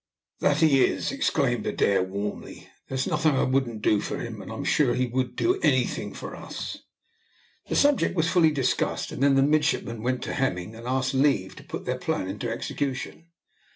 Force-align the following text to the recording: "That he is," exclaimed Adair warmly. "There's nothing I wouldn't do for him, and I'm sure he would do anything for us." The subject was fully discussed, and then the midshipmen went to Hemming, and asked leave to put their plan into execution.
"That 0.39 0.61
he 0.61 0.83
is," 0.83 1.11
exclaimed 1.11 1.67
Adair 1.67 2.01
warmly. 2.01 2.67
"There's 2.89 3.05
nothing 3.05 3.33
I 3.35 3.43
wouldn't 3.43 3.83
do 3.83 4.01
for 4.01 4.17
him, 4.17 4.41
and 4.41 4.51
I'm 4.51 4.63
sure 4.63 4.95
he 4.95 5.05
would 5.05 5.35
do 5.35 5.59
anything 5.61 6.15
for 6.15 6.35
us." 6.35 6.79
The 7.69 7.75
subject 7.75 8.15
was 8.15 8.27
fully 8.27 8.49
discussed, 8.49 9.11
and 9.11 9.21
then 9.21 9.35
the 9.35 9.43
midshipmen 9.43 10.01
went 10.01 10.23
to 10.23 10.33
Hemming, 10.33 10.73
and 10.73 10.87
asked 10.87 11.13
leave 11.13 11.55
to 11.57 11.63
put 11.63 11.85
their 11.85 11.99
plan 11.99 12.27
into 12.27 12.49
execution. 12.49 13.27